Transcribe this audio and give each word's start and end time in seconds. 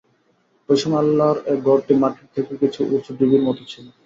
ঐ 0.69 0.81
সময় 0.81 1.01
আল্লাহর 1.03 1.37
এ 1.45 1.65
ঘরটি 1.65 1.93
মাটির 2.01 2.27
থেকে 2.35 2.53
কিছু 2.61 2.81
উঁচু 2.93 3.11
ঢিবির 3.17 3.41
মত 3.47 3.57
ছিল। 3.71 3.85